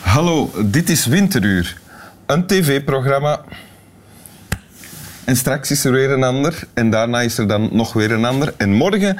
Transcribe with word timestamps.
Hallo, 0.00 0.50
dit 0.64 0.90
is 0.90 1.06
Winteruur, 1.06 1.80
een 2.26 2.46
tv-programma. 2.46 3.40
En 5.24 5.36
straks 5.36 5.70
is 5.70 5.84
er 5.84 5.92
weer 5.92 6.10
een 6.10 6.22
ander. 6.22 6.62
En 6.74 6.90
daarna 6.90 7.20
is 7.20 7.38
er 7.38 7.48
dan 7.48 7.68
nog 7.72 7.92
weer 7.92 8.12
een 8.12 8.24
ander. 8.24 8.54
En 8.56 8.72
morgen 8.72 9.18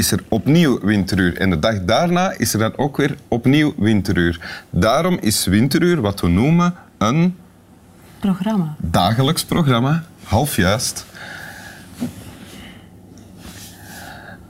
is 0.00 0.12
er 0.12 0.22
opnieuw 0.28 0.80
Winteruur. 0.80 1.36
En 1.36 1.50
de 1.50 1.58
dag 1.58 1.84
daarna 1.84 2.32
is 2.36 2.52
er 2.52 2.58
dan 2.58 2.72
ook 2.76 2.96
weer 2.96 3.16
opnieuw 3.28 3.74
Winteruur. 3.76 4.64
Daarom 4.70 5.18
is 5.20 5.44
Winteruur 5.44 6.00
wat 6.00 6.20
we 6.20 6.28
noemen 6.28 6.74
een 6.98 7.36
Programma. 8.20 8.76
dagelijks 8.78 9.44
programma. 9.44 10.02
Half 10.24 10.56
juist. 10.56 11.06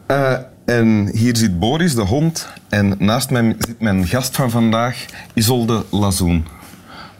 Eh, 0.06 0.36
en 0.64 1.08
hier 1.16 1.36
zit 1.36 1.58
Boris, 1.58 1.94
de 1.94 2.02
hond. 2.02 2.48
En 2.68 2.94
naast 2.98 3.30
mij 3.30 3.56
zit 3.58 3.80
mijn 3.80 4.06
gast 4.06 4.36
van 4.36 4.50
vandaag, 4.50 5.04
Isolde 5.34 5.84
Lazoen. 5.90 6.46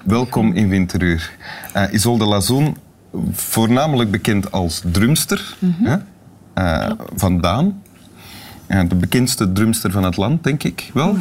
Welkom 0.05 0.53
in 0.53 0.69
Winteruur. 0.69 1.37
Eh, 1.73 1.93
Isolde 1.93 2.25
Lazoen, 2.25 2.77
voornamelijk 3.33 4.11
bekend 4.11 4.53
als 4.53 4.83
drumster 4.93 5.57
hè? 5.61 5.97
Eh, 6.55 6.91
van 7.15 7.41
Daan. 7.41 7.83
Ja, 8.71 8.85
de 8.85 8.95
bekendste 8.95 9.53
drumster 9.53 9.91
van 9.91 10.05
het 10.05 10.17
land, 10.17 10.45
denk 10.45 10.63
ik 10.63 10.91
wel. 10.95 11.17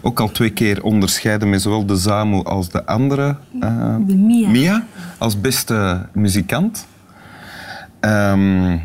Ook 0.00 0.20
al 0.20 0.30
twee 0.30 0.50
keer 0.50 0.82
onderscheiden 0.82 1.50
met 1.50 1.62
zowel 1.62 1.86
de 1.86 1.96
Zamu 1.96 2.42
als 2.42 2.68
de 2.68 2.86
andere 2.86 3.36
eh, 3.60 3.96
De 4.06 4.16
Mia. 4.16 4.48
Mia 4.48 4.84
als 5.18 5.40
beste 5.40 6.06
muzikant. 6.12 6.86
Ehm, 8.00 8.78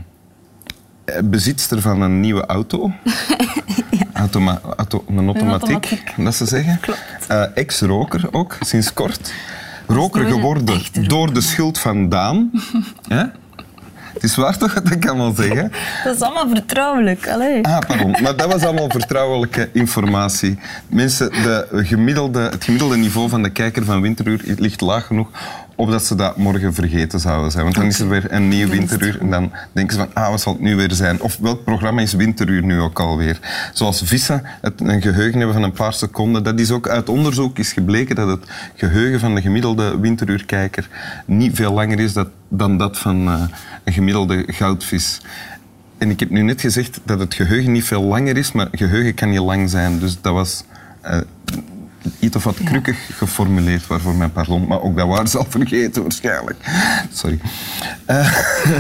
eh, 1.06 1.22
bezitster 1.24 1.82
van 1.82 2.02
een 2.02 2.20
nieuwe 2.20 2.46
auto. 2.46 2.92
Automa 4.14 4.60
auto, 4.78 5.04
een 5.08 5.26
automatiek, 5.26 5.72
automatiek. 5.72 6.14
dat 6.18 6.36
ze 6.36 6.46
zeggen. 6.46 6.80
Eh, 7.28 7.58
Ex-roker 7.58 8.28
ook, 8.32 8.58
sinds 8.60 8.94
kort. 8.94 9.34
Roker 9.88 10.26
een 10.26 10.32
geworden 10.32 10.82
door 11.08 11.34
de 11.34 11.42
schuld 11.42 11.80
van 11.80 12.10
Daan. 12.10 12.52
Hè? 13.08 13.24
Het 14.16 14.24
is 14.24 14.36
waar 14.36 14.58
toch, 14.58 14.74
dat 14.74 15.00
kan 15.00 15.18
wel 15.18 15.34
zeggen. 15.36 15.72
Dat 16.04 16.16
is 16.16 16.22
allemaal 16.22 16.50
vertrouwelijk. 16.50 17.30
Allee. 17.30 17.66
Ah, 17.66 17.80
pardon. 17.88 18.12
Maar 18.22 18.36
dat 18.36 18.52
was 18.52 18.64
allemaal 18.64 18.90
vertrouwelijke 18.90 19.70
informatie. 19.74 20.60
Mensen, 20.88 21.32
de 21.32 21.68
gemiddelde, 21.72 22.40
het 22.40 22.64
gemiddelde 22.64 22.98
niveau 22.98 23.30
van 23.30 23.44
de 23.44 23.50
kijker 23.50 23.86
van 23.86 24.02
Winteruur 24.02 24.42
ligt 24.58 24.82
laag 24.82 25.06
genoeg 25.06 25.30
opdat 25.76 26.06
ze 26.06 26.16
dat 26.16 26.38
morgen 26.38 26.74
vergeten 26.74 27.20
zouden 27.20 27.52
zijn. 27.52 27.64
Want 27.64 27.76
dan 27.76 27.86
is 27.86 28.00
er 28.00 28.10
weer 28.10 28.32
een 28.32 28.48
nieuw 28.48 28.68
Winteruur 28.68 29.20
en 29.22 29.30
dan 29.30 29.52
denken 29.72 29.94
ze 29.94 30.00
van, 30.00 30.24
ah, 30.24 30.30
wat 30.30 30.42
zal 30.42 30.54
het 30.54 30.62
nu 30.62 30.76
weer 30.76 30.92
zijn? 30.92 31.22
Of 31.22 31.38
welk 31.38 31.64
programma 31.64 32.02
is 32.02 32.14
Winteruur 32.14 32.64
nu 32.64 32.80
ook 32.80 33.00
alweer? 33.00 33.40
Zoals 33.74 34.02
vissen 34.06 34.42
het, 34.62 34.82
een 34.82 35.02
geheugen 35.02 35.38
hebben 35.38 35.56
van 35.56 35.64
een 35.64 35.72
paar 35.72 35.94
seconden. 35.94 36.44
Dat 36.44 36.60
is 36.60 36.72
ook 36.72 36.90
uit 36.90 37.10
onderzoek 37.10 37.60
is 37.60 37.74
gebleken 37.74 38.16
dat 38.16 38.28
het 38.28 38.46
geheugen 38.76 39.20
van 39.20 39.36
de 39.36 39.42
gemiddelde 39.42 40.00
Winteruurkijker 40.00 40.90
niet 41.26 41.56
veel 41.56 41.74
langer 41.74 42.00
is 42.00 42.14
dan 42.50 42.78
dat 42.78 42.98
van 42.98 43.28
eh, 43.28 43.42
een 43.84 43.94
gemiddelde 43.94 44.44
goudvis. 44.48 45.22
En 45.98 46.10
ik 46.10 46.20
heb 46.20 46.30
nu 46.30 46.42
net 46.42 46.62
gezegd 46.62 47.00
dat 47.06 47.20
het 47.20 47.34
geheugen 47.34 47.72
niet 47.72 47.84
veel 47.84 48.04
langer 48.04 48.38
is, 48.38 48.52
maar 48.52 48.68
geheugen 48.72 49.14
kan 49.14 49.30
niet 49.30 49.40
lang 49.40 49.70
zijn. 49.70 50.00
Dus 50.00 50.22
dat 50.22 50.34
was 50.34 50.64
eh, 51.02 51.20
iets 52.20 52.36
of 52.36 52.44
wat 52.44 52.64
krukkig 52.64 53.18
geformuleerd, 53.18 53.88
waarvoor 53.88 54.16
mijn 54.16 54.32
pardon. 54.32 54.68
Maar 54.68 54.82
ook 54.82 54.98
dat 54.98 55.08
waren 55.08 55.28
ze 55.28 55.38
al 55.38 55.46
vergeten 55.50 56.02
waarschijnlijk. 56.02 56.58
Sorry. 57.12 57.40
Eh, 58.06 58.38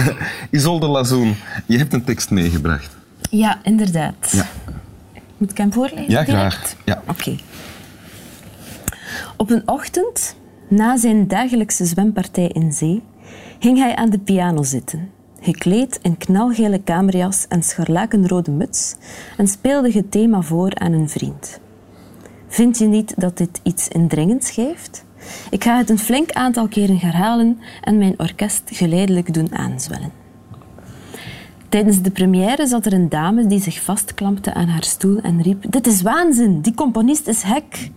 Isolde 0.51 0.87
Lazoen, 0.87 1.35
je 1.65 1.77
hebt 1.77 1.93
een 1.93 2.03
tekst 2.03 2.29
meegebracht. 2.29 2.89
Ja, 3.29 3.59
inderdaad. 3.63 4.31
Ja. 4.31 4.47
Moet 5.37 5.51
ik 5.51 5.57
hem 5.57 5.73
voorlezen? 5.73 6.09
Ja, 6.09 6.23
direct? 6.23 6.27
graag. 6.27 6.75
Ja. 6.85 7.01
Oké. 7.07 7.37
Op 9.37 9.49
een 9.49 9.61
ochtend, 9.65 10.35
na 10.69 10.97
zijn 10.97 11.27
dagelijkse 11.27 11.85
zwempartij 11.85 12.47
in 12.47 12.73
zee, 12.73 13.03
ging 13.59 13.77
hij 13.77 13.95
aan 13.95 14.09
de 14.09 14.19
piano 14.19 14.63
zitten, 14.63 15.09
gekleed 15.41 15.99
in 16.01 16.17
knalgele 16.17 16.81
kamerjas 16.83 17.45
en 17.47 17.63
scharlakenrode 17.63 18.51
muts, 18.51 18.95
en 19.37 19.47
speelde 19.47 19.91
het 19.91 20.11
thema 20.11 20.41
voor 20.41 20.75
aan 20.75 20.91
een 20.91 21.09
vriend. 21.09 21.59
Vind 22.55 22.77
je 22.77 22.85
niet 22.85 23.13
dat 23.17 23.37
dit 23.37 23.59
iets 23.63 23.87
indringends 23.87 24.51
geeft? 24.51 25.05
Ik 25.49 25.63
ga 25.63 25.77
het 25.77 25.89
een 25.89 25.99
flink 25.99 26.31
aantal 26.31 26.67
keren 26.67 26.97
herhalen 26.97 27.59
en 27.81 27.97
mijn 27.97 28.13
orkest 28.17 28.61
geleidelijk 28.65 29.33
doen 29.33 29.55
aanzwellen. 29.55 30.11
Tijdens 31.69 32.01
de 32.01 32.11
première 32.11 32.67
zat 32.67 32.85
er 32.85 32.93
een 32.93 33.09
dame 33.09 33.47
die 33.47 33.61
zich 33.61 33.81
vastklampte 33.81 34.53
aan 34.53 34.67
haar 34.67 34.83
stoel 34.83 35.19
en 35.21 35.41
riep: 35.41 35.71
Dit 35.71 35.87
is 35.87 36.01
waanzin, 36.01 36.61
die 36.61 36.73
componist 36.73 37.27
is 37.27 37.41
hek. 37.41 37.91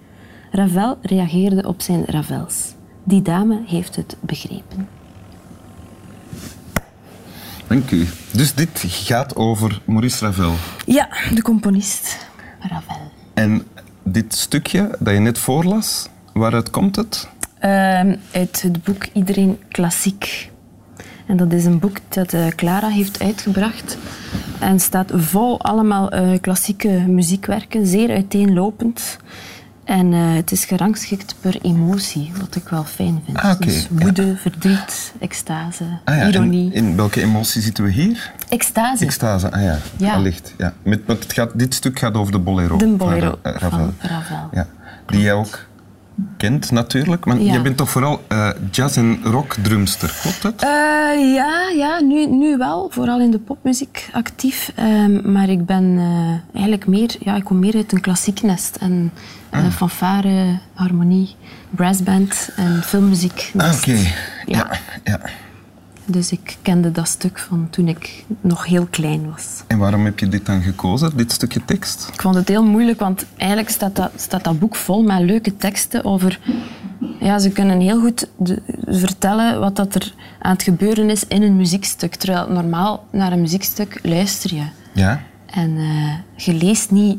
Ravel 0.50 0.98
reageerde 1.02 1.68
op 1.68 1.80
zijn 1.82 2.04
Ravels. 2.04 2.74
Die 3.04 3.22
dame 3.22 3.62
heeft 3.66 3.96
het 3.96 4.16
begrepen. 4.20 4.88
Dank 7.66 7.90
u. 7.90 8.06
Dus 8.32 8.54
dit 8.54 8.84
gaat 8.86 9.36
over 9.36 9.82
Maurice 9.84 10.24
Ravel. 10.24 10.54
Ja, 10.86 11.08
de 11.34 11.42
componist. 11.42 12.28
Ravel. 12.60 12.97
Dit 14.18 14.34
stukje 14.34 14.90
dat 14.98 15.14
je 15.14 15.20
net 15.20 15.38
voorlas, 15.38 16.08
waaruit 16.32 16.70
komt 16.70 16.96
het? 16.96 17.28
Ehm, 17.58 18.16
uit 18.32 18.62
het 18.62 18.82
boek 18.84 19.06
Iedereen 19.12 19.58
Klassiek. 19.68 20.50
En 21.26 21.36
dat 21.36 21.52
is 21.52 21.64
een 21.64 21.78
boek 21.78 21.96
dat 22.08 22.32
eh, 22.32 22.46
Clara 22.46 22.88
heeft 22.88 23.22
uitgebracht. 23.22 23.98
En 24.60 24.80
staat 24.80 25.10
vol 25.14 25.60
allemaal 25.60 26.10
eh, 26.10 26.40
klassieke 26.40 26.88
muziekwerken, 26.88 27.86
zeer 27.86 28.10
uiteenlopend. 28.10 29.18
En 29.88 30.12
eh, 30.12 30.34
het 30.34 30.52
is 30.52 30.64
gerangschikt 30.64 31.34
per 31.40 31.58
emotie, 31.62 32.32
wat 32.40 32.56
ik 32.56 32.68
wel 32.68 32.84
fijn 32.84 33.22
vind. 33.24 33.38
Ah, 33.38 33.60
Dus 33.60 33.82
ja. 33.82 33.88
woede, 34.04 34.36
verdriet, 34.36 35.12
extase, 35.20 35.84
Ah 36.04 36.16
ja, 36.16 36.22
en 36.22 36.28
ironie. 36.30 36.72
in 36.72 36.96
welke 36.96 37.20
emotie 37.22 37.62
zitten 37.62 37.84
we 37.84 37.90
hier? 37.90 38.32
Extase. 38.48 39.04
Extase, 39.04 39.50
ah 39.52 39.62
ja, 39.62 39.78
Ja. 39.96 40.14
allicht. 40.14 40.54
Ja. 40.58 40.72
Met, 40.82 41.00
want 41.06 41.22
het 41.22 41.32
gaat, 41.32 41.58
dit 41.58 41.74
stuk 41.74 41.98
gaat 41.98 42.14
over 42.14 42.32
de 42.32 42.38
bolero. 42.38 42.76
De 42.76 42.86
bolero 42.86 43.38
Ravel. 43.42 43.70
van 43.70 43.94
Ravel. 43.98 44.48
Ja. 44.52 44.66
Die 45.06 45.20
jij 45.20 45.32
ook 45.32 45.66
kent 46.36 46.70
natuurlijk, 46.70 47.24
maar 47.24 47.40
Ja. 47.40 47.52
je 47.52 47.60
bent 47.60 47.76
toch 47.76 47.90
vooral 47.90 48.22
eh, 48.28 48.50
jazz- 48.70 48.96
en 48.96 49.18
rockdrumster, 49.24 50.14
klopt 50.22 50.42
dat? 50.42 50.62
Eh, 50.62 50.68
ja, 51.34 51.70
ja 51.76 52.00
nu, 52.00 52.26
nu 52.26 52.56
wel. 52.56 52.88
Vooral 52.92 53.20
in 53.20 53.30
de 53.30 53.38
popmuziek 53.38 54.08
actief. 54.12 54.72
Ehm, 54.74 55.32
maar 55.32 55.48
ik 55.48 55.66
ben 55.66 55.94
eh, 55.98 56.54
eigenlijk 56.54 56.86
meer... 56.86 57.16
Ja, 57.20 57.36
ik 57.36 57.44
kom 57.44 57.58
meer 57.58 57.74
uit 57.74 57.92
een 57.92 58.00
klassiek 58.00 58.42
nest. 58.42 58.76
En 58.76 59.12
eh, 59.50 59.66
fanfare, 59.70 60.58
harmonie, 60.74 61.34
brassband 61.70 62.50
en 62.56 62.82
filmmuziek. 62.82 63.52
Ah. 63.56 63.72
Oké, 63.76 63.92
ja. 63.92 64.06
Ja. 64.46 64.70
ja. 65.04 65.20
Dus 66.10 66.32
ik 66.32 66.56
kende 66.62 66.90
dat 66.92 67.08
stuk 67.08 67.38
van 67.38 67.66
toen 67.70 67.88
ik 67.88 68.24
nog 68.40 68.64
heel 68.64 68.86
klein 68.90 69.30
was. 69.30 69.62
En 69.66 69.78
waarom 69.78 70.04
heb 70.04 70.18
je 70.18 70.28
dit 70.28 70.46
dan 70.46 70.62
gekozen, 70.62 71.16
dit 71.16 71.32
stukje 71.32 71.64
tekst? 71.64 72.08
Ik 72.12 72.22
vond 72.22 72.34
het 72.34 72.48
heel 72.48 72.64
moeilijk, 72.64 72.98
want 73.00 73.26
eigenlijk 73.36 73.70
staat 73.70 73.96
dat, 73.96 74.10
staat 74.16 74.44
dat 74.44 74.58
boek 74.58 74.76
vol 74.76 75.02
met 75.02 75.20
leuke 75.20 75.56
teksten 75.56 76.04
over... 76.04 76.40
Ja, 77.20 77.38
ze 77.38 77.50
kunnen 77.50 77.80
heel 77.80 78.00
goed 78.00 78.28
de- 78.36 78.62
vertellen 78.86 79.60
wat 79.60 79.76
dat 79.76 79.94
er 79.94 80.14
aan 80.38 80.52
het 80.52 80.62
gebeuren 80.62 81.10
is 81.10 81.26
in 81.26 81.42
een 81.42 81.56
muziekstuk. 81.56 82.14
Terwijl 82.14 82.48
normaal 82.50 83.06
naar 83.12 83.32
een 83.32 83.40
muziekstuk 83.40 83.98
luister 84.02 84.54
je. 84.54 84.64
Ja? 84.94 85.20
En 85.46 85.76
eh, 85.76 86.44
je 86.44 86.54
leest 86.54 86.90
niet 86.90 87.18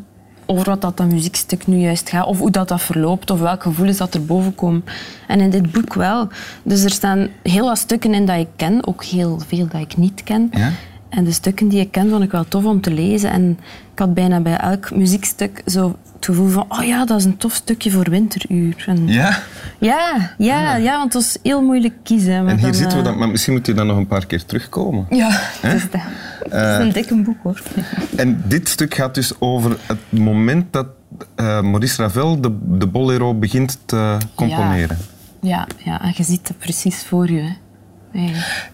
over 0.50 0.66
wat 0.66 0.82
dat, 0.82 0.98
dat 0.98 1.12
muziekstuk 1.12 1.68
nu 1.68 1.78
juist 1.78 2.10
gaat, 2.10 2.26
of 2.26 2.40
hoe 2.40 2.52
dat, 2.52 2.68
dat 2.68 2.82
verloopt, 2.82 3.32
of 3.32 3.40
welke 3.40 3.62
gevoelens 3.62 3.98
dat 3.98 4.14
er 4.14 4.26
boven 4.26 4.56
komen. 4.56 4.84
En 5.28 5.40
in 5.40 5.50
dit 5.50 5.72
boek 5.72 5.94
wel. 5.94 6.28
Dus 6.64 6.84
er 6.84 6.90
staan 6.90 7.28
heel 7.44 7.66
wat 7.66 7.78
stukken 7.78 8.14
in 8.14 8.26
dat 8.26 8.38
ik 8.38 8.48
ken, 8.56 8.88
ook 8.88 9.04
heel 9.04 9.40
veel 9.48 9.68
dat 9.68 9.82
ik 9.82 9.98
niet 9.98 10.24
ken. 10.24 10.52
Ja? 10.54 10.72
En 11.10 11.24
de 11.24 11.32
stukken 11.32 11.68
die 11.68 11.80
ik 11.80 11.92
ken, 11.92 12.10
vond 12.10 12.24
ik 12.24 12.32
wel 12.32 12.48
tof 12.48 12.66
om 12.66 12.82
te 12.82 12.92
lezen. 12.92 13.32
En 13.32 13.60
ik 13.94 14.00
had 14.00 14.14
bijna 14.14 14.40
bij 14.40 14.58
elk 14.58 14.92
muziekstuk 14.96 15.62
zo 15.66 15.96
het 16.16 16.26
gevoel 16.26 16.48
van, 16.48 16.66
oh 16.70 16.84
ja, 16.84 17.06
dat 17.06 17.20
is 17.20 17.26
een 17.26 17.38
tof 17.38 17.54
stukje 17.54 17.92
voor 17.92 18.10
winteruur. 18.10 18.84
En 18.88 19.08
Ja? 19.08 19.40
ja, 19.80 20.34
ja, 20.38 20.76
ja, 20.76 20.98
want 20.98 21.14
het 21.14 21.24
was 21.24 21.38
heel 21.44 21.62
moeilijk 21.62 21.94
kiezen. 22.04 22.34
En 22.34 22.48
hier 22.48 22.62
dan, 22.62 22.74
zitten 22.74 22.98
we 22.98 23.04
eh, 23.04 23.10
dan, 23.10 23.18
maar 23.18 23.30
misschien 23.30 23.54
moet 23.54 23.66
je 23.66 23.74
dan 23.74 23.88
nog 23.88 23.98
een 23.98 24.08
paar 24.08 24.26
keer 24.26 24.46
terugkomen. 24.46 25.06
Ja, 25.10 25.30
het 25.32 25.74
is, 25.74 25.92
dat. 25.92 26.02
Eh, 26.50 26.62
het 26.62 26.80
is 26.80 26.86
een 26.86 26.92
dikke 26.92 27.16
boek 27.16 27.38
hoor. 27.44 27.62
En 28.16 28.44
dit 28.46 28.70
stuk 28.70 28.94
gaat 28.94 29.16
dus 29.16 29.40
over 29.40 29.78
het 29.86 29.98
moment 30.10 30.74
dat 30.74 30.88
eh, 31.36 31.62
Maurice 31.62 32.02
Ravel 32.02 32.42
de, 32.42 32.58
de 32.62 32.88
bolero 32.88 33.34
begint 33.34 33.80
te 33.86 34.18
componeren. 34.36 34.98
Ja, 35.42 35.68
ja, 35.78 36.02
en 36.02 36.14
je 36.16 36.24
ziet 36.24 36.48
het 36.48 36.58
precies 36.58 37.04
voor 37.04 37.32
je. 37.32 37.54
Hè. 38.12 38.32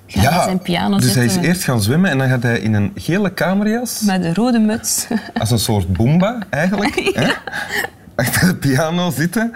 Gaat 0.07 0.23
ja, 0.23 0.44
zijn 0.44 0.59
piano 0.59 0.97
dus 0.97 1.15
hij 1.15 1.25
is 1.25 1.35
eerst 1.35 1.63
gaan 1.63 1.81
zwemmen 1.81 2.09
en 2.09 2.17
dan 2.17 2.29
gaat 2.29 2.44
hij 2.44 2.59
in 2.59 2.73
een 2.73 2.91
gele 2.95 3.33
kamerjas. 3.33 4.01
Met 4.01 4.23
een 4.23 4.35
rode 4.35 4.59
muts. 4.59 5.07
Als 5.39 5.51
een 5.51 5.59
soort 5.59 5.94
boomba, 5.94 6.39
eigenlijk. 6.50 6.95
hè? 7.19 7.31
Achter 8.15 8.47
de 8.47 8.56
piano 8.56 9.11
zitten 9.11 9.53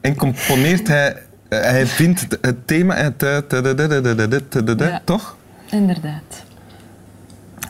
en 0.00 0.16
componeert 0.16 0.88
hij... 0.88 1.16
Eh, 1.48 1.60
hij 1.60 1.86
vindt 1.86 2.26
het 2.40 2.66
thema... 2.66 3.12
Ja. 4.76 5.00
Toch? 5.04 5.36
Inderdaad. 5.70 6.44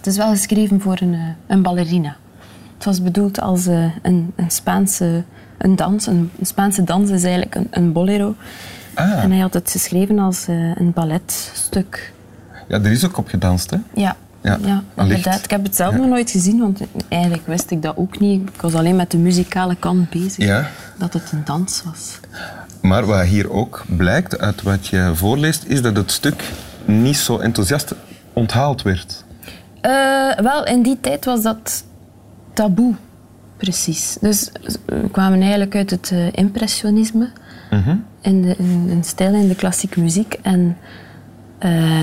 Het 0.04 0.12
is 0.12 0.18
wel 0.18 0.30
geschreven 0.30 0.80
voor 0.80 0.96
een, 1.00 1.14
eh, 1.14 1.20
een 1.46 1.62
ballerina. 1.62 2.16
Het 2.74 2.84
was 2.84 3.02
bedoeld 3.02 3.40
als 3.40 3.66
eh, 3.66 3.84
een, 4.02 4.32
een 4.36 4.50
Spaanse 4.50 5.24
een 5.58 5.76
dans. 5.76 6.06
Een, 6.06 6.30
een 6.38 6.46
Spaanse 6.46 6.84
dans 6.84 7.10
is 7.10 7.22
eigenlijk 7.22 7.54
een, 7.54 7.66
een 7.70 7.92
bolero. 7.92 8.34
Ah, 8.94 9.22
En 9.22 9.30
hij 9.30 9.40
had 9.40 9.54
het 9.54 9.70
geschreven 9.70 10.18
als 10.18 10.46
eh, 10.48 10.76
een 10.76 10.92
balletstuk. 10.92 12.12
ja, 12.68 12.76
er 12.76 12.90
is 12.90 13.04
ook 13.04 13.18
op 13.18 13.28
gedanst, 13.28 13.70
hè? 13.70 13.76
Ja, 13.94 14.16
Ja, 14.42 14.58
ja, 14.64 14.82
inderdaad. 14.96 15.44
Ik 15.44 15.50
heb 15.50 15.62
het 15.62 15.76
zelf 15.76 15.94
nog 15.94 16.06
nooit 16.06 16.30
gezien, 16.30 16.58
want 16.58 16.80
eigenlijk 17.08 17.46
wist 17.46 17.70
ik 17.70 17.82
dat 17.82 17.96
ook 17.96 18.20
niet. 18.20 18.48
Ik 18.48 18.60
was 18.60 18.74
alleen 18.74 18.96
met 18.96 19.10
de 19.10 19.18
muzikale 19.18 19.76
kant 19.76 20.10
bezig. 20.10 20.44
Ja. 20.44 20.70
Dat 20.98 21.12
het 21.12 21.32
een 21.32 21.44
dans 21.44 21.82
was. 21.84 22.20
Maar 22.80 23.06
wat 23.06 23.24
hier 23.24 23.50
ook 23.50 23.84
blijkt 23.96 24.38
uit 24.38 24.62
wat 24.62 24.86
je 24.86 25.10
voorleest, 25.14 25.64
is 25.66 25.82
dat 25.82 25.96
het 25.96 26.12
stuk 26.12 26.44
niet 26.84 27.16
zo 27.16 27.38
enthousiast 27.38 27.94
onthaald 28.32 28.82
werd. 28.82 29.23
Eh, 29.84 30.30
wel, 30.44 30.64
in 30.66 30.82
die 30.82 31.00
tijd 31.00 31.24
was 31.24 31.42
dat 31.42 31.84
taboe, 32.52 32.94
precies. 33.56 34.16
Dus 34.20 34.52
eh, 34.52 34.74
we 34.86 35.10
kwamen 35.10 35.40
eigenlijk 35.40 35.76
uit 35.76 35.90
het 35.90 36.10
eh, 36.12 36.32
impressionisme, 36.32 37.28
in, 38.20 38.42
de, 38.42 38.54
in 38.58 38.86
een 38.90 39.04
stijl 39.04 39.34
in 39.34 39.48
de 39.48 39.54
klassieke 39.54 40.00
muziek. 40.00 40.38
En 40.42 40.76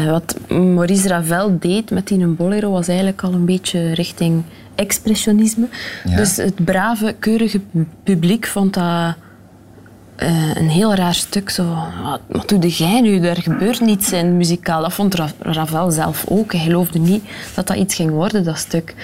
wat 0.10 0.38
Maurice 0.50 1.08
Ravel 1.08 1.60
deed 1.60 1.92
met 1.92 2.08
die 2.08 2.26
bolero 2.28 2.72
was 2.72 2.88
eigenlijk 2.88 3.22
al 3.24 3.34
een 3.34 3.46
beetje 3.46 3.94
richting 3.94 4.44
expressionisme. 4.76 5.68
Ja. 6.04 6.16
Dus 6.16 6.38
het 6.38 6.66
brave, 6.66 7.16
keurige 7.20 7.60
pu- 7.60 7.88
publiek 8.04 8.46
vond 8.48 8.74
dat 8.74 9.16
eh, 10.16 10.56
een 10.56 10.70
heel 10.70 10.94
raar 10.96 11.14
stuk. 11.14 11.50
Zo, 11.50 11.78
wat, 12.04 12.20
wat 12.28 12.50
doe 12.50 12.68
jij 12.68 13.02
nu? 13.02 13.20
Er 13.26 13.42
gebeurt 13.42 13.80
niets 13.80 14.12
in 14.12 14.38
muzikaal. 14.38 14.82
Dat 14.82 14.94
vond 14.94 15.16
Ra- 15.16 15.32
Ravel 15.40 15.92
zelf 15.92 16.24
ook. 16.28 16.52
Hij 16.52 16.62
geloofde 16.62 17.00
niet 17.00 17.24
dat 17.56 17.68
dat 17.68 17.78
iets 17.78 17.96
ging 17.96 18.10
worden, 18.10 18.44
dat 18.44 18.58
stuk. 18.58 18.96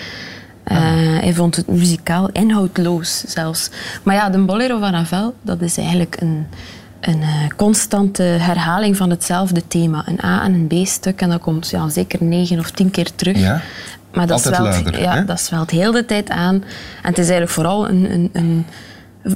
Eh, 0.63 0.77
Hij 1.19 1.33
vond 1.33 1.56
het 1.56 1.68
muzikaal 1.68 2.30
inhoudloos 2.31 3.24
zelfs. 3.27 3.69
Maar 4.04 4.15
ja, 4.15 4.30
de 4.30 4.38
bolero 4.45 4.80
van 4.80 4.92
Ravel, 4.92 5.33
dat 5.42 5.62
is 5.62 5.77
eigenlijk 5.77 6.18
een, 6.19 6.48
een 7.00 7.21
eh, 7.21 7.30
constante 7.56 8.24
herhaling 8.24 8.98
van 8.98 9.09
hetzelfde 9.09 9.68
thema. 9.68 10.04
Een 10.06 10.19
A- 10.24 10.44
en 10.44 10.54
een 10.54 10.68
B-stuk. 10.83 11.21
En 11.21 11.30
dat 11.30 11.42
komt 11.42 11.69
ja, 11.69 11.89
zeker 11.89 12.24
negen 12.24 12.59
of 12.59 12.71
tien 12.71 12.92
keer 12.92 13.15
terug. 13.15 13.38
Ja. 13.39 13.62
Maar 14.13 14.27
dat 14.27 14.36
Altijd 14.45 14.56
zwelt, 14.56 14.69
luider, 14.69 15.01
ja, 15.01 15.13
hè? 15.13 15.25
dat 15.25 15.42
zwelt 15.42 15.69
heel 15.71 15.92
de 15.92 16.06
tijd 16.06 16.30
aan. 16.30 16.56
En 16.56 17.09
het 17.09 17.18
is 17.18 17.24
eigenlijk 17.30 17.51
vooral 17.51 17.89
een, 17.89 18.12
een, 18.13 18.30
een 18.33 18.65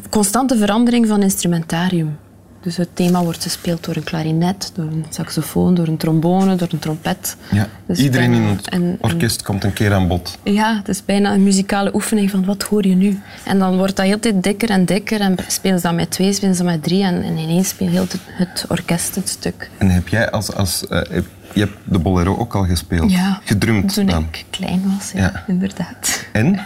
constante 0.09 0.57
verandering 0.57 1.07
van 1.07 1.21
instrumentarium. 1.21 2.17
Dus 2.61 2.77
het 2.77 2.89
thema 2.93 3.23
wordt 3.23 3.43
gespeeld 3.43 3.83
door 3.85 3.95
een 3.95 4.03
klarinet, 4.03 4.71
door 4.75 4.85
een 4.85 5.05
saxofoon, 5.09 5.73
door 5.73 5.87
een 5.87 5.97
trombone, 5.97 6.55
door 6.55 6.67
een 6.71 6.79
trompet. 6.79 7.35
Ja. 7.51 7.67
Dus 7.85 7.99
Iedereen 7.99 8.31
bijna 8.31 8.47
in 8.49 8.55
het 8.55 8.73
een- 8.73 8.81
een- 8.81 8.97
orkest 9.01 9.41
komt 9.41 9.63
een 9.63 9.73
keer 9.73 9.93
aan 9.93 10.07
bod. 10.07 10.37
ja, 10.43 10.75
het 10.77 10.87
is 10.87 11.05
bijna 11.05 11.33
een 11.33 11.43
muzikale 11.43 11.93
oefening 11.95 12.29
van 12.29 12.45
wat 12.45 12.63
hoor 12.63 12.87
je 12.87 12.95
nu? 12.95 13.19
En 13.45 13.59
dan 13.59 13.77
wordt 13.77 13.95
dat 13.95 14.05
heel 14.05 14.19
tijd 14.19 14.43
dikker 14.43 14.69
en 14.69 14.85
dikker 14.85 15.19
en 15.21 15.35
spelen 15.47 15.79
ze 15.79 15.87
dat 15.87 15.95
met 15.95 16.11
twee, 16.11 16.33
spelen 16.33 16.55
ze 16.55 16.63
dat 16.63 16.71
met 16.71 16.83
drie 16.83 17.03
en, 17.03 17.23
en 17.23 17.37
ineens 17.37 17.69
speelt 17.69 17.89
heel 17.91 18.01
het, 18.01 18.17
het 18.25 18.65
orkest 18.67 19.15
het 19.15 19.29
stuk. 19.29 19.69
En 19.77 19.89
heb 19.89 20.07
jij 20.07 20.31
als... 20.31 20.53
als 20.55 20.87
eh, 20.87 21.21
je 21.53 21.59
hebt 21.59 21.77
de 21.83 21.99
bolero 21.99 22.37
ook 22.37 22.55
al 22.55 22.65
gespeeld. 22.65 23.11
Gedrumd 23.43 23.93
toen 23.93 24.05
dan. 24.05 24.27
ik 24.31 24.45
klein 24.49 24.81
was, 24.97 25.11
ja, 25.11 25.19
Ja. 25.19 25.43
inderdaad. 25.47 26.25
En? 26.31 26.59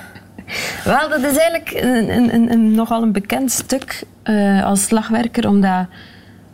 Wel, 0.84 1.10
dat 1.10 1.20
is 1.24 1.38
eigenlijk 1.38 1.72
een, 1.84 2.34
een, 2.34 2.52
een, 2.52 2.72
nogal 2.72 3.02
een 3.04 3.12
bekend 3.12 3.52
stuk 3.52 4.04
eh, 4.24 4.64
als 4.66 4.84
slagwerker, 4.84 5.48
omdat 5.48 5.86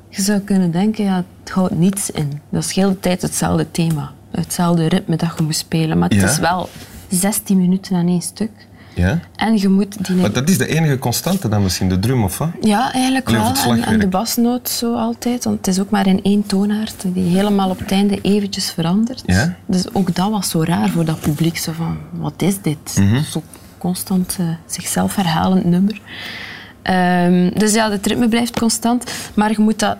je 0.09 0.21
zou 0.21 0.39
kunnen 0.39 0.71
denken, 0.71 1.03
ja, 1.03 1.23
het 1.43 1.51
houdt 1.53 1.73
niets 1.75 2.11
in. 2.11 2.41
Dat 2.49 2.63
is 2.63 2.73
de 2.73 2.81
hele 2.81 2.99
tijd 2.99 3.21
hetzelfde 3.21 3.71
thema, 3.71 4.11
hetzelfde 4.31 4.87
ritme 4.87 5.15
dat 5.15 5.29
je 5.37 5.43
moet 5.43 5.55
spelen. 5.55 5.97
Maar 5.97 6.09
het 6.09 6.21
Ja. 6.21 6.29
is 6.29 6.37
wel 6.39 6.69
16 7.09 7.57
minuten 7.57 7.95
aan 7.95 8.07
één 8.07 8.21
stuk. 8.21 8.51
Ja. 8.95 9.19
En 9.35 9.57
je 9.57 9.69
moet 9.69 10.05
die... 10.05 10.15
Maar 10.15 10.31
dat 10.31 10.49
is 10.49 10.57
de 10.57 10.67
enige 10.67 10.99
constante 10.99 11.47
dan 11.47 11.63
misschien, 11.63 11.89
de 11.89 11.99
drum, 11.99 12.23
of 12.23 12.37
wat? 12.37 12.49
Ja, 12.61 12.93
eigenlijk 12.93 13.29
wel. 13.29 13.53
En, 13.67 13.83
en 13.83 13.99
de 13.99 14.07
basnoot 14.07 14.69
zo 14.69 14.95
altijd, 14.95 15.43
want 15.43 15.57
het 15.57 15.67
is 15.67 15.79
ook 15.79 15.89
maar 15.89 16.07
in 16.07 16.23
één 16.23 16.45
toonaard 16.45 16.95
die 17.13 17.35
helemaal 17.37 17.69
op 17.69 17.79
het 17.79 17.91
einde 17.91 18.21
eventjes 18.21 18.71
verandert. 18.71 19.23
Ja? 19.25 19.55
Dus 19.65 19.93
ook 19.93 20.15
dat 20.15 20.29
was 20.29 20.49
zo 20.49 20.63
raar 20.63 20.89
voor 20.89 21.05
dat 21.05 21.19
publiek. 21.19 21.57
Zo 21.57 21.71
van, 21.71 21.97
wat 22.11 22.41
is 22.41 22.61
dit? 22.61 22.95
Mhm. 22.99 23.23
Zo 23.23 23.43
constant 23.81 24.37
eh, 24.39 24.45
zichzelf 24.65 25.15
herhalend 25.15 25.65
nummer. 25.65 26.01
Ehm, 26.81 27.49
dus 27.57 27.73
ja, 27.73 27.91
het 27.91 28.07
ritme 28.07 28.27
blijft 28.27 28.59
constant, 28.59 29.11
maar 29.33 29.51
je 29.51 29.59
moet 29.59 29.79
dat, 29.79 29.97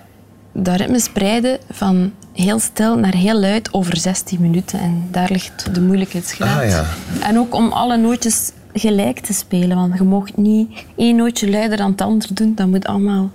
dat 0.52 0.76
ritme 0.76 1.00
spreiden 1.00 1.58
van 1.72 2.12
heel 2.34 2.60
stil 2.60 2.98
naar 2.98 3.16
heel 3.16 3.40
luid 3.40 3.74
over 3.74 3.98
16 3.98 4.42
minuten. 4.42 4.80
En 4.80 5.08
daar 5.12 5.30
ligt 5.32 5.74
de 5.74 5.82
moeilijkheidsgraad. 5.82 6.62
Ah, 6.62 6.70
ja. 6.70 6.86
En 7.22 7.38
ook 7.38 7.56
om 7.56 7.72
alle 7.72 7.98
nootjes 7.98 8.52
gelijk 8.74 9.20
te 9.20 9.34
spelen, 9.34 9.78
want 9.78 9.98
je 9.98 10.04
mag 10.04 10.36
niet 10.36 10.86
één 10.96 11.16
nootje 11.16 11.50
luider 11.50 11.78
dan 11.78 11.92
het 11.92 12.02
ander 12.02 12.28
doen. 12.34 12.56
Dat 12.56 12.68
moet 12.68 12.86
allemaal 12.86 13.32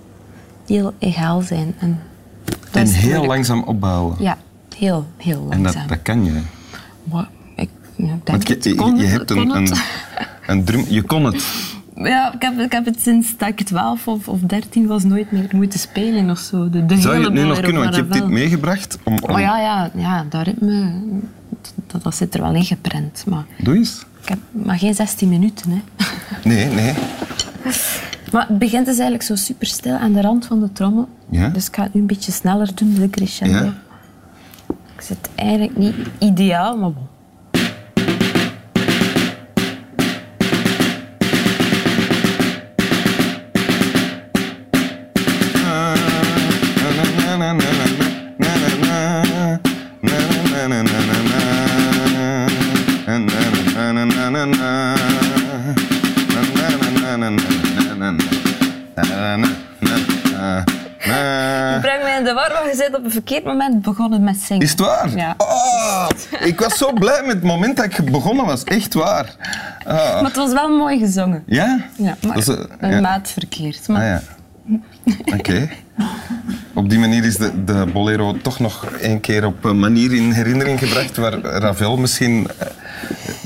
heel 0.67 0.93
egaal 0.99 1.41
zijn. 1.41 1.75
En, 1.79 1.99
En 2.71 2.87
heel 2.87 3.25
langzaam 3.25 3.63
opbouwen. 3.63 4.15
Ja, 4.19 4.37
heel, 4.77 5.05
heel 5.17 5.47
En 5.49 5.61
langzaam. 5.61 5.81
dat, 5.87 5.89
dat 5.89 6.01
kan 6.01 6.25
je. 6.25 6.41
Maar 7.03 7.29
ik, 7.55 7.69
denk 7.95 8.37
Want 8.77 8.99
je, 8.99 9.05
hebt 9.05 9.31
een. 9.31 9.67
Een 10.47 10.63
drum... 10.63 10.85
Je 10.89 11.01
kon 11.01 11.23
het. 11.23 11.45
Ja, 11.95 12.33
ik 12.33 12.41
heb, 12.41 12.59
ik 12.59 12.71
heb 12.71 12.85
het 12.85 13.01
sinds 13.01 13.37
dat 13.37 13.47
ik 13.47 13.61
12 13.61 14.07
of, 14.07 14.27
of 14.27 14.39
13 14.39 14.87
was 14.87 15.03
nooit 15.03 15.31
meer 15.31 15.49
moeten 15.51 15.79
spelen 15.79 16.29
of 16.29 16.37
zo. 16.39 16.69
De, 16.69 16.85
de 16.85 16.97
Zou 17.01 17.17
je 17.17 17.23
het 17.23 17.33
nu 17.33 17.43
nog 17.43 17.59
kunnen? 17.59 17.81
Want 17.81 17.95
je 17.95 18.01
hebt 18.01 18.13
dit 18.13 18.27
meegebracht. 18.27 18.97
Om, 19.03 19.17
om... 19.21 19.29
Oh 19.29 19.39
ja, 19.39 19.59
ja, 19.59 19.91
ja, 19.95 20.25
dat 20.29 20.45
ritme, 20.45 21.01
dat, 21.87 22.03
dat 22.03 22.15
zit 22.15 22.33
er 22.33 22.41
wel 22.41 22.53
in 22.53 22.65
geprent. 22.65 23.23
Maar 23.27 23.45
Doe 23.57 23.75
eens. 23.75 24.05
ik 24.21 24.29
heb 24.29 24.39
maar 24.51 24.77
geen 24.77 24.93
16 24.93 25.29
minuten, 25.29 25.71
hè. 25.71 25.81
Nee, 26.43 26.65
nee. 26.65 26.93
Maar 28.31 28.47
het 28.47 28.59
begint 28.59 28.85
dus 28.85 28.95
eigenlijk 28.95 29.23
zo 29.23 29.35
super 29.35 29.67
stil 29.67 29.95
aan 29.95 30.13
de 30.13 30.21
rand 30.21 30.45
van 30.45 30.59
de 30.59 30.71
trommel. 30.71 31.07
Ja. 31.29 31.49
Dus 31.49 31.67
ik 31.67 31.75
ga 31.75 31.83
het 31.83 31.93
nu 31.93 32.01
een 32.01 32.07
beetje 32.07 32.31
sneller 32.31 32.75
doen, 32.75 32.93
de 32.93 33.09
crescendo. 33.09 33.57
Ja. 33.57 33.73
Ik 34.95 35.01
zit 35.01 35.29
eigenlijk 35.35 35.77
niet 35.77 35.95
ideaal, 36.19 36.77
maar 36.77 36.91
bon. 36.91 37.07
De 62.27 62.33
war, 62.33 62.51
maar 62.51 62.67
je 62.71 62.77
bent 62.77 62.95
op 62.95 63.03
een 63.05 63.11
verkeerd 63.11 63.43
moment 63.43 63.81
begonnen 63.81 64.23
met 64.23 64.37
zingen. 64.37 64.63
Is 64.63 64.69
het 64.69 64.79
waar? 64.79 65.15
Ja. 65.15 65.33
Oh, 65.37 66.07
ik 66.39 66.59
was 66.59 66.77
zo 66.77 66.93
blij 66.93 67.21
met 67.21 67.33
het 67.35 67.43
moment 67.43 67.77
dat 67.77 67.85
ik 67.85 68.11
begonnen 68.11 68.45
was. 68.45 68.63
Echt 68.63 68.93
waar. 68.93 69.35
Ah. 69.85 69.95
Maar 69.95 70.23
het 70.23 70.35
was 70.35 70.53
wel 70.53 70.69
mooi 70.77 70.99
gezongen. 70.99 71.43
Ja? 71.45 71.79
Ja, 71.95 72.15
maar 72.21 72.35
Dat 72.35 72.47
is, 72.47 72.47
eh, 72.47 72.63
een 72.79 72.91
ja. 72.91 72.99
maat 72.99 73.29
verkeerd. 73.29 73.87
Maar 73.87 74.01
Ah, 74.01 74.07
ja. 74.07 74.21
Oké. 75.37 75.69
Op 76.73 76.89
die 76.89 76.99
manier 76.99 77.25
is 77.25 77.37
de, 77.37 77.63
de 77.63 77.85
bolero 77.93 78.37
toch 78.41 78.59
nog 78.59 78.87
een 79.01 79.19
keer 79.21 79.45
op 79.45 79.63
een 79.63 79.79
manier 79.79 80.13
in 80.13 80.31
herinnering 80.31 80.79
gebracht 80.79 81.17
waar 81.17 81.33
Ravel 81.39 81.97
misschien 81.97 82.47
eh, 82.57 82.67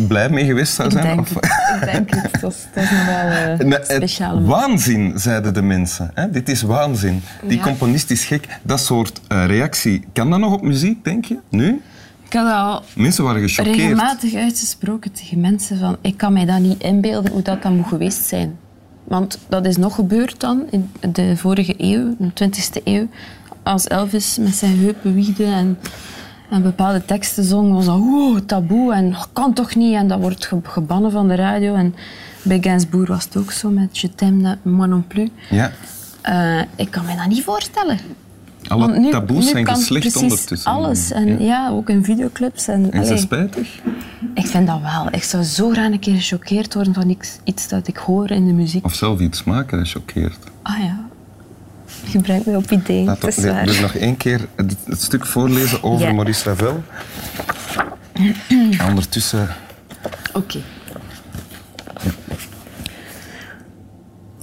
blij 0.08 0.30
mee 0.30 0.46
geweest 0.46 0.74
zou 0.74 0.88
ik 0.88 0.94
zijn. 0.94 1.06
denk 1.06 1.20
Of- 1.20 1.34
het. 1.34 1.46
Ik 1.82 1.92
denk 1.94 2.10
het. 2.16 2.42
Dat 2.42 2.52
is, 2.52 2.58
dat 2.74 2.84
is 2.84 2.90
nog 2.92 3.06
wel 3.06 3.58
Nee, 3.68 3.78
een 3.80 3.86
speciale 3.86 4.40
moment. 4.40 4.60
waanzin, 4.60 5.12
zeiden 5.16 5.54
de 5.54 5.62
mensen. 5.62 6.12
Hè? 6.14 6.30
Dit 6.30 6.50
is 6.50 6.62
waanzin. 6.62 7.22
Die 7.48 7.58
Ja. 7.58 7.64
componist 7.64 8.12
is 8.12 8.26
gek. 8.26 8.48
Dat 8.64 8.80
soort 8.80 9.22
eh, 9.28 9.46
reactie, 9.46 10.04
kan 10.14 10.30
dat 10.30 10.40
nog 10.40 10.54
op 10.54 10.62
muziek, 10.62 11.04
denk 11.04 11.26
je? 11.26 11.38
Nu? 11.50 11.82
Ik 12.26 12.34
had 12.38 12.52
al 12.54 12.84
Mensen 12.96 13.24
waren 13.24 13.42
gechoqueerd. 13.42 13.76
regelmatig 13.78 14.34
uitgesproken 14.36 15.12
tegen 15.12 15.40
mensen 15.40 15.80
van 15.80 15.98
ik 16.02 16.18
kan 16.18 16.34
mij 16.34 16.46
dat 16.46 16.60
niet 16.60 16.82
inbeelden 16.84 17.32
hoe 17.32 17.42
dat 17.42 17.62
dan 17.62 17.76
moet 17.76 17.88
geweest 17.88 18.26
zijn. 18.26 18.58
Want 19.04 19.38
dat 19.50 19.66
is 19.66 19.78
nog 19.78 19.96
gebeurd 19.96 20.40
dan 20.40 20.64
in 20.70 20.92
de 21.12 21.38
vorige 21.38 21.74
eeuw, 21.78 22.16
de 22.18 22.32
20e 22.34 22.82
eeuw. 22.84 23.08
Als 23.64 23.88
Elvis 23.88 24.38
met 24.40 24.56
zijn 24.56 24.80
heupen 24.80 25.14
wiegde 25.14 25.46
en, 25.46 25.78
en 26.52 26.62
bepaalde 26.62 27.06
teksten 27.06 27.44
zong, 27.44 27.74
was 27.74 27.86
dat 27.86 27.98
wow, 27.98 28.40
taboe 28.46 28.94
en 28.94 29.12
dat 29.12 29.30
kan 29.34 29.54
toch 29.54 29.76
niet. 29.76 29.94
En 29.96 30.08
dat 30.08 30.20
wordt 30.20 30.46
ge- 30.46 30.60
gebannen 30.64 31.12
van 31.12 31.28
de 31.28 31.36
radio. 31.36 31.76
En 31.76 31.96
bij 32.44 32.58
Gainsbourg 32.62 33.08
was 33.10 33.24
het 33.24 33.38
ook 33.38 33.52
zo 33.52 33.70
met 33.70 33.98
Je 33.98 34.16
t'aime 34.16 34.58
moi 34.62 34.90
non 34.90 35.08
plus. 35.08 35.30
Ja. 35.50 35.72
Eh, 36.22 36.62
ik 36.76 36.92
kan 36.92 37.06
me 37.06 37.16
dat 37.16 37.28
niet 37.28 37.44
voorstellen. 37.44 37.98
Alle 38.68 39.00
nu- 39.00 39.12
taboes 39.12 39.46
nu 39.46 39.52
zijn 39.52 39.68
geslecht 39.68 40.16
ondertussen. 40.16 40.72
alles. 40.72 41.12
En 41.12 41.44
ja. 41.44 41.70
ook 41.70 41.90
in 41.90 42.04
videoclips. 42.04 42.68
En, 42.68 42.92
is 42.92 43.08
dat 43.08 43.20
spijtig? 43.20 43.80
ik 44.34 44.48
vind 44.48 44.68
dat 44.68 44.82
wel. 44.82 45.08
Ik 45.12 45.24
zou 45.24 45.44
zo 45.44 45.70
graag 45.70 45.92
een 45.92 46.00
keer 46.00 46.16
gechoqueerd 46.16 46.74
worden 46.74 46.94
van 46.94 47.10
iets, 47.10 47.38
iets 47.44 47.68
dat 47.68 47.88
ik 47.88 47.98
hoor 47.98 48.32
in 48.32 48.46
de 48.48 48.54
muziek. 48.54 48.86
Of 48.86 48.94
zelf 48.94 49.20
iets 49.20 49.44
maken 49.44 49.78
dat 49.78 49.88
choqueert? 49.90 50.38
Ah 50.62 50.80
ja. 50.80 51.00
Je 52.12 52.20
brengt 52.22 52.46
me 52.46 52.58
op 52.58 52.72
ideeën. 52.72 53.06
Laat 53.06 53.22
Het 53.22 53.38
is 53.38 53.44
waar. 53.46 53.66
dus 53.66 53.80
nog 53.80 53.96
één 53.96 54.18
keer 54.18 54.48
het, 54.56 54.76
het 54.86 55.02
stuk 55.02 55.26
voorlezen 55.26 55.84
over 55.84 56.08
Ja. 56.08 56.14
Maurice 56.14 56.50
Ravel. 56.50 56.84
Ondertussen... 58.90 59.48
Oké. 60.34 60.60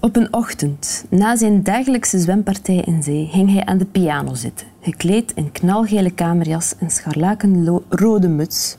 Op 0.01 0.17
een 0.17 0.33
ochtend, 0.33 1.05
na 1.11 1.37
zijn 1.37 1.63
dagelijkse 1.63 2.19
zwempartij 2.19 2.83
in 2.87 3.03
zee, 3.03 3.29
ging 3.33 3.53
hij 3.53 3.65
aan 3.65 3.79
de 3.79 3.85
piano 3.85 4.35
zitten, 4.35 4.67
gekleed 4.81 5.33
in 5.35 5.53
knalgele 5.53 6.11
kamerjas 6.11 6.75
en 6.79 6.91
scharlakenrode 6.91 8.29
muts, 8.29 8.77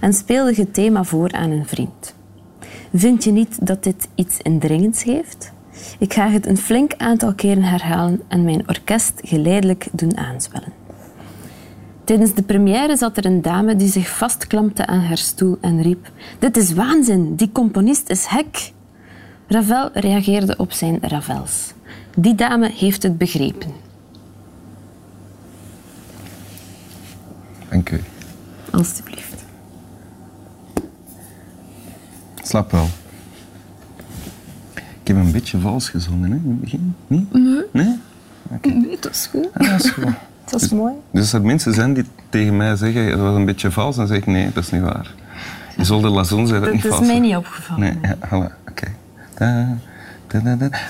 en 0.00 0.12
speelde 0.12 0.54
het 0.54 0.74
thema 0.74 1.04
voor 1.04 1.32
aan 1.32 1.50
een 1.50 1.66
vriend. 1.66 2.14
Vind 2.94 3.24
je 3.24 3.32
niet 3.32 3.66
dat 3.66 3.84
dit 3.84 4.08
iets 4.14 4.36
indringends 4.42 5.02
heeft? 5.02 5.52
Ik 5.98 6.12
ga 6.12 6.28
het 6.28 6.46
een 6.46 6.56
flink 6.56 6.94
aantal 6.96 7.34
keren 7.34 7.62
herhalen 7.62 8.22
en 8.28 8.44
mijn 8.44 8.68
orkest 8.68 9.12
geleidelijk 9.22 9.88
doen 9.92 10.16
aanzwellen. 10.16 10.72
Tijdens 12.04 12.34
de 12.34 12.42
première 12.42 12.96
zat 12.96 13.16
er 13.16 13.24
een 13.24 13.42
dame 13.42 13.76
die 13.76 13.88
zich 13.88 14.08
vastklampte 14.08 14.86
aan 14.86 15.00
haar 15.00 15.18
stoel 15.18 15.58
en 15.60 15.82
riep: 15.82 16.10
Dit 16.38 16.56
is 16.56 16.72
waanzin, 16.72 17.34
die 17.34 17.52
componist 17.52 18.08
is 18.08 18.26
hek. 18.26 18.72
Ravel 19.46 19.90
reageerde 19.92 20.56
op 20.56 20.72
zijn 20.72 20.98
Ravels. 21.02 21.72
Die 22.16 22.34
dame 22.34 22.70
heeft 22.70 23.02
het 23.02 23.18
begrepen. 23.18 23.72
Dank 27.68 27.90
u. 27.90 28.00
Alsjeblieft. 28.70 29.44
Slaap 32.42 32.70
wel. 32.70 32.88
Ik 35.10 35.16
heb 35.16 35.24
een 35.24 35.32
beetje 35.32 35.58
vals 35.58 35.88
gezongen 35.88 36.30
hè, 36.30 36.36
in 36.36 36.42
het 36.48 36.60
begin. 36.60 36.94
Niet? 37.06 37.32
Nee. 37.32 37.62
Nee? 37.72 37.98
Nee, 38.62 38.96
dat 39.00 39.10
is 39.10 39.28
goed. 39.30 39.48
Ah, 39.54 39.68
dat 39.70 39.84
is 39.84 39.90
goed. 39.90 40.04
Dat 40.50 40.60
is 40.62 40.70
mooi. 40.70 40.92
Dus 41.10 41.20
als 41.20 41.32
er 41.32 41.42
mensen 41.42 41.74
zijn 41.74 41.94
die 41.94 42.04
tegen 42.28 42.56
mij 42.56 42.76
zeggen 42.76 43.10
dat 43.10 43.18
was 43.20 43.34
een 43.34 43.44
beetje 43.44 43.70
vals, 43.70 43.96
dan 43.96 44.06
zeg 44.06 44.16
ik 44.16 44.26
nee, 44.26 44.50
dat 44.52 44.64
is 44.64 44.70
niet 44.70 44.82
waar. 44.82 45.14
Isolde 45.78 46.08
Lazon 46.08 46.46
zei 46.46 46.58
dat 46.60 46.64
Dat 46.68 46.74
niet 46.74 46.84
is 46.84 46.90
vals. 46.90 47.06
mij 47.06 47.14
hè. 47.14 47.20
niet 47.20 47.36
opgevallen. 47.36 47.80
Nee, 47.80 47.98
ja, 48.02 48.16
voilà, 48.26 48.68
oké. 48.68 48.86
Da. 49.34 49.76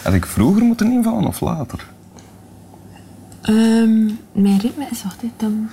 Had 0.02 0.14
ik 0.14 0.26
vroeger 0.26 0.62
moeten 0.62 0.92
invallen 0.92 1.24
of 1.26 1.40
later? 1.40 1.86
Ehm, 3.42 4.04
mijn 4.32 4.58
ritme 4.58 4.86
is 4.90 5.02
hè. 5.02 5.30
Dam, 5.36 5.70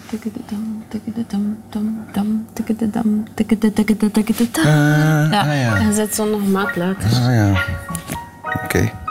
Ja, 4.64 5.42
ah, 5.42 5.60
ja. 5.60 5.76
en 5.78 5.94
zet 5.94 6.16
zo 6.16 6.30
nog 6.30 6.48
maat 6.48 6.76
later. 6.76 7.10
Ah 7.10 7.34
ja. 7.34 7.64
Oké. 8.68 9.07